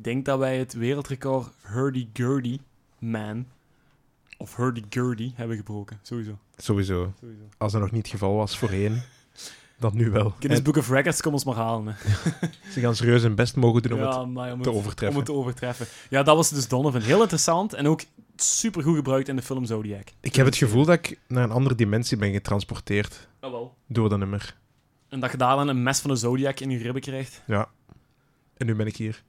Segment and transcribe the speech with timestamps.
[0.00, 2.58] Ik denk dat wij het wereldrecord Hurdy-Gurdy
[2.98, 3.46] Man
[4.38, 5.98] of Hurdy-Gurdy hebben gebroken.
[6.02, 6.38] Sowieso.
[6.56, 7.12] Sowieso.
[7.20, 7.42] Sowieso.
[7.58, 9.02] Als dat nog niet het geval was voorheen,
[9.78, 10.30] dan nu wel.
[10.30, 11.96] Guinness En Book of Records, kom ons maar halen.
[11.96, 12.10] Hè.
[12.72, 14.28] ze gaan serieus hun best mogen doen om het...
[14.28, 15.08] maar om te overtreffen.
[15.08, 15.86] Om het te overtreffen.
[16.10, 17.00] Ja, dat was dus Donovan.
[17.00, 18.02] Heel interessant en ook
[18.36, 20.08] super goed gebruikt in de film Zodiac.
[20.20, 23.74] Ik heb het gevoel dat ik naar een andere dimensie ben getransporteerd wel.
[23.86, 24.56] door dat nummer.
[25.08, 27.42] En dat je daar dan een mes van de Zodiac in je ribben krijgt.
[27.46, 27.68] Ja.
[28.60, 29.22] En nu ben ik hier.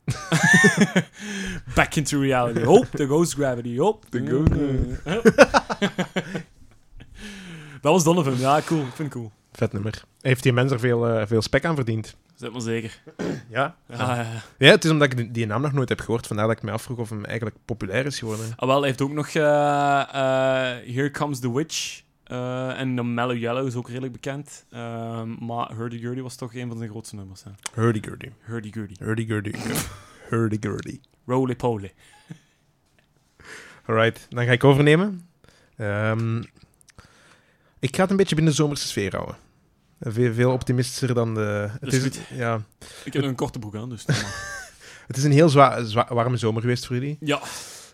[1.76, 2.63] Back into reality.
[2.63, 3.77] Hope, the ghost gravity.
[3.77, 4.52] Hope, the ghost...
[7.81, 8.38] dat was Donovan.
[8.38, 8.81] Ja, cool.
[8.81, 9.31] Ik vind het cool.
[9.52, 10.03] Vet nummer.
[10.22, 12.16] Heeft die mens er veel, eh, veel spek aan verdiend?
[12.36, 13.02] Zet maar zeker.
[13.49, 13.75] Ja.
[13.88, 14.25] Ja, ja, ja.
[14.58, 16.27] Ja, het is omdat ik die, die naam nog nooit heb gehoord.
[16.27, 18.45] Vandaar dat ik me afvroeg of hem eigenlijk populair is geworden.
[18.55, 22.02] Ah, wel, hij heeft ook nog eh, eh, Here Comes the Witch.
[22.31, 24.66] Eh, en The Mellow Yellow is ook redelijk bekend.
[24.72, 27.44] Ehm, maar Hurdy Gurdy was toch een van zijn grootste nummers.
[27.44, 27.52] Hè.
[27.81, 28.30] Hurdy-gurdy.
[28.41, 28.94] Hurdy Gurdy.
[28.99, 29.52] Hurdy-gurdy.
[30.30, 30.99] Hurdy-gurdy.
[31.25, 31.94] Roly poly.
[33.86, 35.30] Alright, dan ga ik overnemen.
[35.78, 36.38] Ehm,
[37.80, 39.36] ik ga het een beetje binnen de zomerse sfeer houden.
[40.00, 41.69] Veel, veel optimistischer dan de...
[41.80, 42.61] Het is is, ja,
[43.03, 44.06] Ik heb een korte broek aan, dus...
[45.08, 47.17] het is een heel zwa zwa- warme zomer geweest voor jullie.
[47.19, 47.41] ja.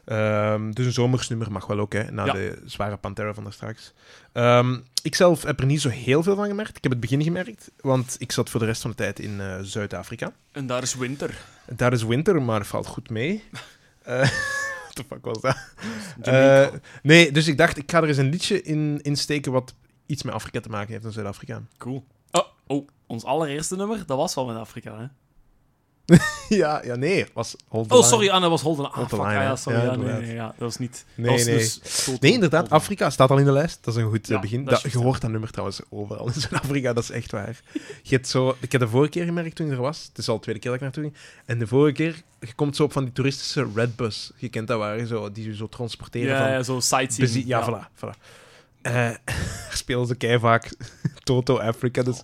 [0.08, 2.34] Ehm, dus een zomersnummer mag wel ook, hè, na Ja.
[2.34, 3.94] de zware Pantera van daar straks.
[4.32, 6.78] Ehm, ik zelf heb er niet zo heel veel van gemerkt.
[6.78, 9.42] Ik heb het begin gemerkt, want ik zat voor de rest van de tijd in
[9.42, 10.32] eh, Zuid-Afrika.
[10.52, 11.38] En daar is winter.
[11.76, 13.44] Daar is winter, maar valt goed mee.
[14.04, 15.58] What the fuck was dat?
[16.22, 16.68] Eh,
[17.04, 19.74] nee, dus ik dacht, ik ga er eens een liedje in, in steken wat
[20.06, 21.62] iets met Afrika te maken heeft dan Zuid-Afrika.
[21.78, 22.06] cool.
[22.32, 25.06] Oh, oh, ons allereerste nummer, dat was wel met Afrika, hè?
[26.50, 28.92] ja, ja, nee, was Hold the Oh, sorry, dat was Holden.
[28.92, 29.78] Ah, fuck, ja, sorry.
[29.80, 31.06] Ja, Ja, nee, ja, dat was niet...
[31.16, 31.56] Nee, was nee.
[31.58, 31.80] dus
[32.20, 32.78] Nee, inderdaad, Holden.
[32.78, 33.80] Afrika staat al in de lijst.
[33.82, 34.64] Dat is een goed eh, Ja, begin.
[34.66, 37.62] dat je hoort dat nummer trouwens overal in Zuid-Afrika, dat is echt waar.
[38.04, 40.30] Je hebt zo, ik heb de vorige keer gemerkt toen ik er was, het is
[40.30, 42.84] al de tweede keer dat ik naartoe ging, en de vorige keer, je komt zo
[42.84, 46.42] op van die toeristische redbus, je kent dat waar, zo, die je zo transporteren Ja,
[46.42, 46.52] van...
[46.52, 47.48] ja, zo sightseeing.
[47.48, 48.06] ja, voilà.
[48.06, 48.18] voilà.
[48.82, 49.10] Eh,
[49.72, 50.74] spelen ze kei vaak
[51.24, 52.22] Toto Africa, dus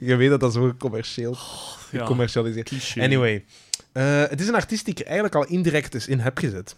[0.00, 3.02] je weet dat dat zo commercieel, Ja, gecommercialiseerd cliché.
[3.02, 3.44] Anyway,
[3.92, 6.76] eh, het is een artiest die ik eigenlijk al indirect eens in heb gezet.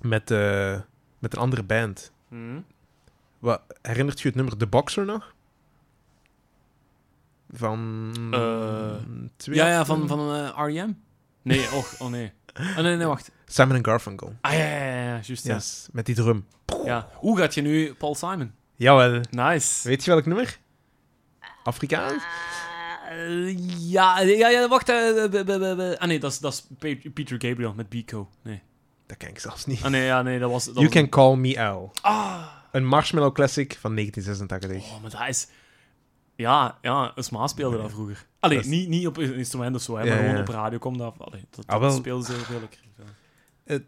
[0.00, 0.80] Met, eh,
[1.18, 2.12] met een andere band.
[2.28, 2.60] Hm?
[3.38, 5.34] Wat, herinnert je het nummer The Boxer nog?
[7.52, 8.12] Van...
[8.32, 8.94] Eh,
[9.36, 10.96] twee Ja, ja, van, van R.E.M.?
[11.42, 12.32] Nee, och, oh nee.
[12.54, 13.30] Oh, nee, nee, wacht.
[13.46, 14.36] Simon Garfunkel.
[14.40, 15.44] Ah, ja, ja, ja, ja, juist.
[15.44, 16.46] Yes, met die drum.
[16.84, 17.08] ja.
[17.14, 18.52] Hoe gaat je nu Paul Simon?
[18.74, 19.20] Jawel.
[19.30, 19.88] Nice.
[19.88, 20.58] Weet je welk nummer?
[21.66, 22.22] Afrikaans?
[23.10, 23.56] Eh,
[23.90, 24.88] ja, ja, ja, wacht.
[24.88, 27.88] eh, eh, eh, eh, eh, ah, nee, dat is, dat is Pe- Peter Gabriel met
[27.88, 28.28] Biko.
[28.42, 28.62] Nee.
[29.06, 29.82] Dat ken ik zelfs niet.
[29.82, 30.64] Ah, nee, ja, nee, dat was...
[30.64, 31.90] Dat You was Can Call Me Al.
[32.00, 34.92] Ah, Een Marshmallow Classic van 1986.
[34.96, 35.48] oh, maar dat is...
[36.36, 38.26] Ja, ja, een sma speelde dat vroeger.
[38.40, 40.48] Allee, Dat is- niet, niet op een instrument of zo, hè, maar Ja, gewoon op
[40.48, 41.14] radio kwam dat...
[41.18, 41.98] Allee, dat, Ah, dat wel.
[42.00, 42.80] speelde ze veel lekker.
[43.64, 43.84] Het-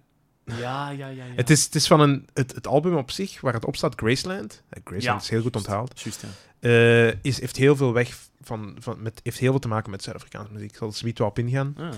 [0.56, 1.22] Ja, ja, ja, ja.
[1.36, 3.94] Het, is, het is van een, het, het album op zich, waar het op staat,
[3.97, 4.62] Graceland.
[4.69, 6.00] Eh, Graceland Ja, is heel goed onthaald.
[6.00, 6.22] Juist,
[6.60, 6.69] ja.
[6.69, 10.03] eh, is, heeft heel veel weg van, van met, heeft heel veel te maken met
[10.03, 10.70] Zuid-Afrikaanse muziek.
[10.70, 11.75] Ik zal er zoiets op ingaan.
[11.78, 11.88] Ah.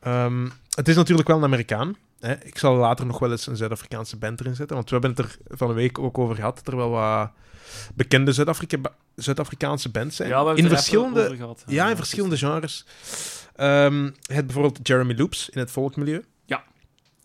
[0.00, 1.96] Ehm, het is natuurlijk wel een Amerikaan.
[2.20, 2.34] Hè.
[2.44, 5.36] Ik zal later nog wel eens een Zuid-Afrikaanse band erin zetten, want we hebben het
[5.50, 7.30] er van een week ook over gehad, dat er wel wat
[7.94, 10.28] bekende Zuid-Afrika- Zuid-Afrikaanse bands zijn.
[10.28, 11.64] Ja, we hebben in het er verschillende, gehad.
[11.66, 12.86] ja, in verschillende genres.
[13.56, 16.24] Ehm, je hebt bijvoorbeeld Jeremy Loops in het folkmilieu.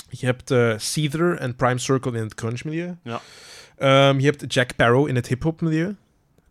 [0.09, 2.95] Je hebt eh Seether en Prime Circle in het grunge-milieu.
[3.03, 3.21] Ja.
[3.77, 5.95] Ehm, je hebt Jack Barrow in het hip-hop-milieu.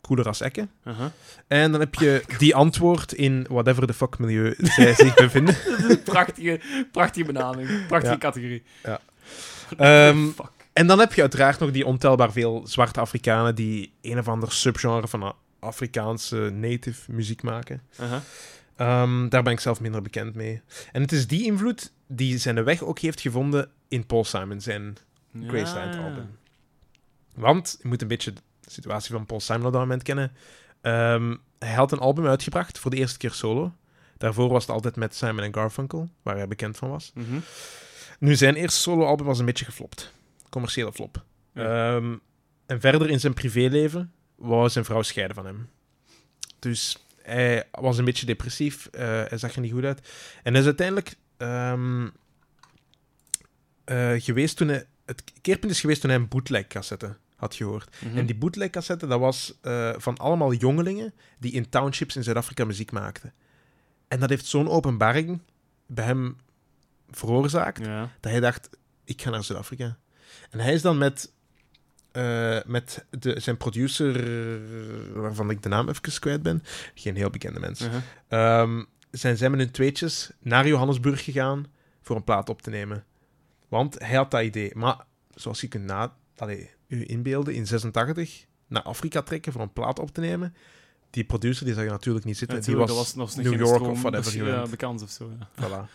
[0.01, 0.69] Cooler als Ekke.
[0.85, 1.07] Uh-huh.
[1.47, 5.57] En dan heb je die antwoord in whatever the fuck milieu zij zich bevinden.
[6.05, 6.61] prachtige,
[6.93, 7.87] prachtige benaming.
[7.87, 8.19] Prachtige Ja.
[8.19, 8.63] categorie.
[8.83, 9.01] Ja.
[9.77, 10.51] Ehm, Fuck.
[10.73, 14.53] En dan heb je uiteraard nog die ontelbaar veel zwarte Afrikanen die een of ander
[14.53, 17.83] subgenre van Afrikaanse native muziek maken.
[18.01, 18.19] Uh-huh.
[18.77, 20.61] Ehm, daar ben ik zelf minder bekend mee.
[20.93, 24.97] En het is die invloed die zijn weg ook heeft gevonden in Paul Simon, zijn
[25.47, 26.05] Graceland Ja.
[26.05, 26.39] album.
[27.35, 30.33] Want, je moet een beetje de situatie van Paul Simon op dat moment kennen.
[30.81, 33.73] Ehm, hij had een album uitgebracht voor de eerste keer solo.
[34.19, 37.11] Daarvoor was het altijd met Simon en Garfunkel, waar hij bekend van was.
[37.15, 37.39] Mhm.
[38.19, 40.13] Nu, zijn eerste soloalbum was een beetje geflopt.
[40.51, 41.25] Commerciële flop.
[41.53, 41.97] Ja.
[41.97, 42.15] Ehm,
[42.67, 45.69] en verder in zijn privéleven wou zijn vrouw scheiden van hem.
[46.59, 48.87] Dus hij was een beetje depressief.
[48.87, 50.09] eh, hij zag er niet goed uit.
[50.43, 52.09] En hij is uiteindelijk ehm,
[53.85, 54.87] eh, geweest toen hij...
[55.05, 57.97] Het keerpunt is geweest toen hij een bootleg-cassette had gehoord.
[58.05, 58.19] Mhm.
[58.19, 62.93] En die bootleg-cassette, dat was eh, van allemaal jongelingen die in townships in Zuid-Afrika muziek
[62.93, 63.33] maakten.
[64.09, 65.41] En dat heeft zo'n openbaring
[65.87, 66.37] bij hem
[67.11, 68.11] veroorzaakt Ja.
[68.21, 68.69] dat hij dacht,
[69.05, 69.99] ik ga naar Zuid-Afrika.
[70.51, 71.33] En hij is dan met,
[72.17, 74.13] eh, met de, zijn producer,
[75.15, 76.63] waarvan ik de naam even kwijt ben,
[76.95, 78.01] geen heel bekende mens, Uh-huh.
[78.29, 81.67] Ehm, zijn zij met hun tweetjes naar Johannesburg gegaan,
[82.03, 83.05] voor een plaat op te nemen.
[83.69, 84.71] Want hij had dat idee.
[84.75, 84.97] Maar
[85.35, 89.99] zoals je kunt na, allee, u inbeelden, in 86 naar Afrika trekken voor een plaat
[89.99, 90.55] op te nemen.
[91.11, 92.57] Die producer die zag je natuurlijk niet zitten.
[92.57, 95.31] Natuurlijk, die was, was nog New York stroom, of whatever dus, ja, bekend of zo.
[95.39, 95.49] Ja.
[95.65, 95.91] Voilà.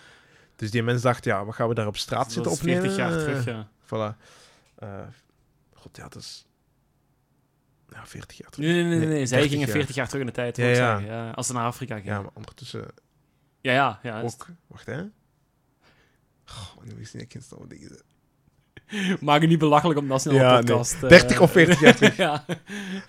[0.56, 2.82] Dus die mens dacht, ja, wat gaan we daar op straat Dat zitten opnemen?
[2.82, 3.68] 40 jaar terug, ja.
[3.86, 4.18] Voilà.
[4.76, 5.00] Eh,
[5.82, 6.46] God, ja, dat is...
[7.90, 8.68] Ja, 40 jaar terug.
[8.68, 9.76] Nee, nee, nee, nee, zij 30 gingen jaar.
[9.76, 12.14] 40 jaar terug in de tijd, Ja, als ze naar Afrika gingen.
[12.14, 12.86] Ja, maar ondertussen
[13.62, 14.00] Ja, ja.
[14.04, 14.48] ja ook...
[14.68, 15.04] Wacht, hè.
[16.46, 18.02] Goh, nu is niet ik instappen dingen.
[19.22, 20.94] Maak je niet belachelijk op nationale Ja, podcast.
[20.94, 21.10] eh.
[21.10, 22.16] 30 of 40 jaar terug.
[22.26, 22.46] ja.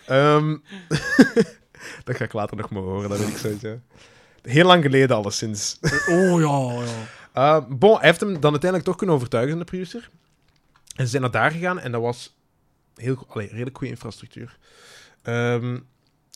[0.07, 0.57] Ehm,
[2.05, 3.81] dat ga ik later nog maar horen, dat weet ik sowieso.
[4.43, 5.79] Heel lang geleden alleszins.
[6.09, 7.57] Oh ja, ja.
[7.59, 10.11] Uh, bon, hij heeft hem dan uiteindelijk toch kunnen overtuigen, de producer.
[10.97, 12.37] En ze zijn naar daar gegaan en dat was
[12.95, 14.59] heel, allee, redelijk goede infrastructuur.
[15.23, 15.79] Ehm,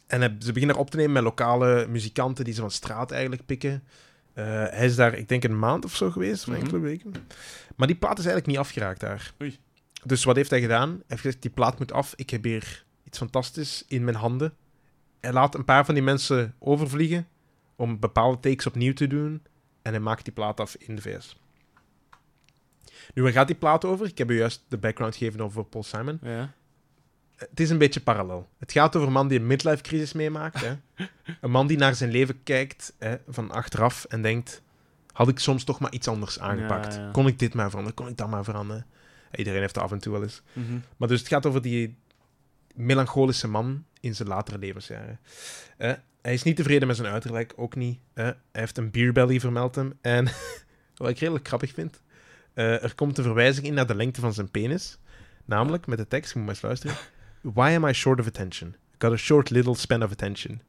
[0.07, 3.11] en hij- ze beginnen daar op te nemen met lokale muzikanten die ze van straat
[3.11, 3.83] eigenlijk pikken.
[4.33, 6.61] Eh, hij is daar, ik denk, een maand of zo geweest, of Mhm.
[6.63, 7.13] enkele weken.
[7.77, 9.33] Maar die plaat is eigenlijk niet afgeraakt daar.
[9.43, 9.59] Oei.
[10.05, 10.89] Dus wat heeft hij gedaan?
[10.89, 12.13] Hij heeft gezegd, die plaat moet af.
[12.17, 14.55] Ik heb hier iets fantastisch in mijn handen.
[15.21, 17.29] Hij laat een paar van die mensen overvliegen
[17.77, 19.43] om bepaalde takes opnieuw te doen.
[19.83, 21.37] En hij maakt die plaat af in de VS.
[23.15, 24.07] Nu, waar gaat die plaat over?
[24.07, 26.19] Ik heb u juist de background gegeven over Paul Simon.
[26.23, 26.55] ja.
[27.37, 28.49] Het is een beetje parallel.
[28.59, 30.61] Het gaat over een man die een midlife crisis meemaakt.
[30.61, 30.75] Hè?
[31.41, 34.63] Een man die naar zijn leven kijkt hè, van achteraf en denkt...
[35.13, 36.95] Had ik soms toch maar iets anders aangepakt?
[36.95, 37.11] Ja, ja.
[37.11, 37.97] Kon ik dit maar veranderen?
[37.97, 38.87] Kon ik dat maar veranderen?
[39.35, 40.43] Iedereen heeft dat af en toe wel eens.
[40.53, 40.79] Mhm.
[40.97, 41.97] Maar dus het gaat over die
[42.75, 45.21] melancholische man in zijn latere levensjaren.
[45.77, 45.93] Eh,
[46.23, 47.99] hij is niet tevreden met zijn uiterlijk, ook niet.
[48.13, 49.99] Eh, hij heeft een beerbelly, vermeldt hem.
[50.01, 50.29] En
[50.97, 52.01] wat ik redelijk grappig vind,
[52.57, 54.99] eh, er komt een verwijzing in naar de lengte van zijn penis.
[55.45, 56.97] Namelijk met de tekst, je moet maar eens luisteren.
[57.41, 58.69] Why am I short of attention?
[58.69, 60.61] I got a short little span of attention.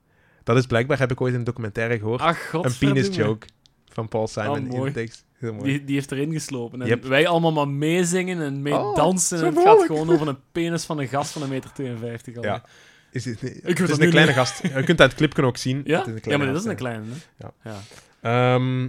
[0.43, 3.47] Dat is blijkbaar, heb ik ooit in een documentaire gehoord, Ach, een penis joke
[3.89, 5.25] van Paul Simon Oh, in de tekst.
[5.39, 6.81] Die, die heeft erin geslopen.
[6.81, 7.03] En Yep.
[7.03, 9.37] wij allemaal maar meezingen en meedansen.
[9.39, 12.35] Oh, en het gaat gewoon over een penis van een gast van een meter 52.
[12.35, 12.51] alweer.
[12.51, 12.63] Ja.
[13.11, 14.39] Is het weet is dat een kleine niet.
[14.39, 14.61] gast.
[14.63, 15.81] Je kunt dat clipje ook zien.
[15.85, 15.97] Ja?
[15.97, 17.47] Het is een ja, maar dit is een kleine, hè?
[17.47, 17.53] Ja.
[17.63, 18.55] ja.
[18.55, 18.87] Ehm,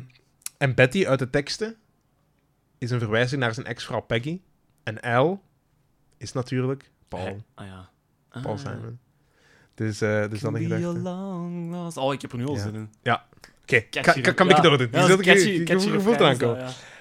[0.58, 1.76] en Betty uit de teksten
[2.78, 4.40] is een verwijzing naar zijn ex-vrouw Peggy.
[4.82, 5.40] En L
[6.16, 7.44] is natuurlijk Paul.
[7.54, 7.88] Ah ja.
[8.42, 8.58] Paul Ah.
[8.60, 8.98] Simon.
[9.74, 10.98] Dus, eh dus dan een gedachte.
[10.98, 12.60] long lost- Oh, ik heb er nu al Ja.
[12.62, 12.90] zin in.
[13.62, 14.62] Oké, Catchy kan, kan, ik ja.
[14.62, 14.88] doordoen?
[14.92, 16.40] Ja, Die ik-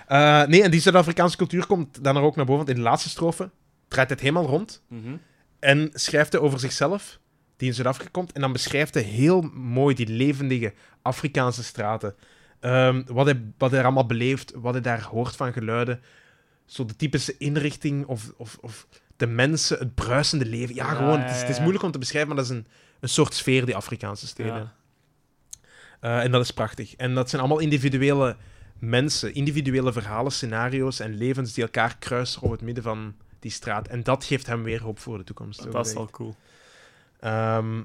[0.07, 0.41] ja.
[0.43, 2.65] Eh, nee, en die Zuid-Afrikaanse cultuur komt dan er ook naar boven.
[2.65, 3.49] Want in de laatste strofe
[3.87, 4.81] draait het helemaal rond.
[4.87, 5.15] Mhm.
[5.59, 7.19] En schrijft hij over zichzelf,
[7.57, 8.31] die in Zuid-Afrika komt.
[8.31, 12.15] En dan beschrijft hij heel mooi die levendige Afrikaanse straten.
[12.59, 16.01] Ehm, wat, hij, wat hij er allemaal beleeft, wat hij daar hoort van geluiden.
[16.65, 18.87] Zo de typische inrichting of, of, of
[19.17, 20.75] de mensen, het bruisende leven.
[20.75, 21.61] Ja, Ja, gewoon, het, is, het is ja.
[21.61, 22.67] moeilijk om te beschrijven, maar dat is een,
[22.99, 24.55] een soort sfeer, die Afrikaanse steden.
[24.55, 24.75] Ja.
[25.99, 26.95] Eh, en dat is prachtig.
[26.95, 28.35] En dat zijn allemaal individuele
[28.79, 33.87] mensen, individuele verhalen, scenario's en levens die elkaar kruisen op het midden van die straat.
[33.87, 35.71] En dat geeft hem weer hoop voor de toekomst.
[35.71, 36.35] Dat is wel cool.
[37.19, 37.81] Ehm,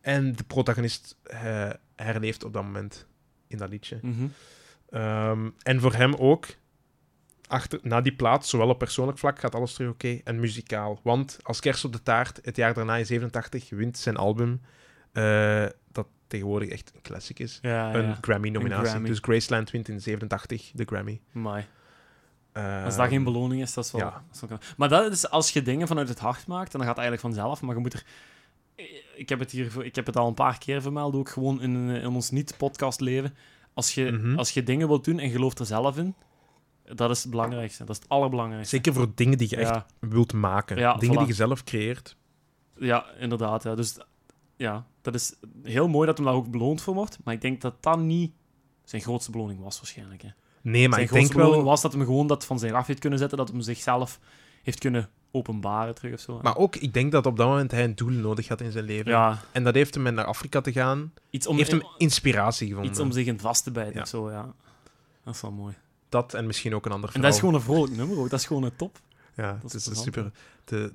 [0.00, 3.06] en de protagonist eh, herleeft op dat moment
[3.48, 3.98] in dat liedje.
[4.02, 4.26] Mhm.
[4.90, 6.46] Ehm, en voor hem ook,
[7.46, 10.20] achter, na die plaat, zowel op persoonlijk vlak, gaat alles terug oké.
[10.24, 11.00] en muzikaal.
[11.02, 14.60] Want als kerst op de taart, het jaar daarna in 87, wint zijn album,
[15.12, 18.18] eh, dat tegenwoordig echt een classic is, Ja, een ja.
[18.20, 18.88] Grammy-nominatie.
[18.88, 19.08] Grammy.
[19.08, 21.20] Dus Graceland wint in 87 de Grammy.
[21.34, 21.64] Amai.
[22.52, 24.00] Ehm, Als dat geen beloning is, dat is wel...
[24.00, 24.10] ja.
[24.10, 24.64] dat is wel knap.
[24.76, 27.60] Maar dat is als je dingen vanuit het hart maakt, dan gaat het eigenlijk vanzelf.
[27.60, 28.04] Maar je moet er...
[29.16, 31.62] Ik heb het, hier, voor- ik heb het al een paar keer vermeld, ook gewoon
[31.62, 33.34] in, in ons niet-podcast leven.
[33.74, 34.38] Als je, Mhm.
[34.38, 36.14] als je dingen wilt doen en gelooft er zelf in,
[36.94, 37.84] dat is het belangrijkste.
[37.84, 38.76] Dat is het allerbelangrijkste.
[38.76, 40.78] Zeker voor dingen die je echt wilt maken.
[40.78, 41.18] Ja, dingen voilà.
[41.18, 42.16] die je zelf creëert.
[42.78, 43.62] ja, inderdaad.
[43.62, 43.74] Ja.
[43.74, 43.98] Dus
[44.56, 47.18] ja, dat is heel mooi dat hem daar ook beloond voor wordt.
[47.24, 48.32] Maar ik denk dat dat niet
[48.84, 50.22] zijn grootste beloning was, waarschijnlijk.
[50.22, 50.28] Hè.
[50.62, 51.62] Nee, maar zijn ik denk wel...
[51.62, 54.20] was dat hem gewoon dat van zich af heeft kunnen zetten, dat hem zichzelf
[54.62, 56.40] heeft kunnen openbaren terug of zo.
[56.42, 58.84] Maar ook, ik denk dat op dat moment hij een doel nodig had in zijn
[58.84, 59.10] leven.
[59.10, 61.12] ja, En dat heeft hem met naar Afrika te gaan.
[61.30, 62.90] iets om, heeft hem inspiratie gevonden.
[62.90, 64.00] iets om zich in vast te bijten Ja.
[64.00, 64.54] of zo, ja.
[65.24, 65.74] Dat is wel mooi.
[66.08, 67.30] Dat en misschien ook een ander En verhaal.
[67.30, 68.30] dat is gewoon een vrolijk nummer ook.
[68.30, 68.98] Dat is gewoon een top.
[69.36, 70.30] Ja, dat het is super...
[70.64, 70.92] De,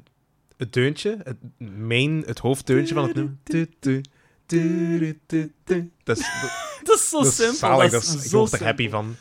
[0.57, 1.37] het deuntje, het
[1.77, 3.35] main, het hoofddeuntje van het nummer.
[3.43, 4.01] Tu, tu,
[4.45, 5.91] tu, tu, tu, tu.
[6.03, 6.51] Dat is, dat,
[6.87, 7.55] Dat is zo dat is simpel.
[7.57, 9.15] zalig, dat dat is is, ik zo word er happy van.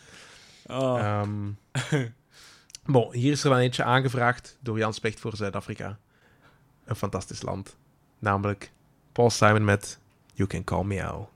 [0.67, 1.31] Ehm,
[2.85, 5.99] bon, hier is er dan eentje aangevraagd door Jan Specht voor Zuid-Afrika.
[6.85, 7.77] Een fantastisch land.
[8.19, 8.73] Namelijk
[9.13, 9.99] Paul Simon met
[10.35, 11.32] You Can Call Me Al.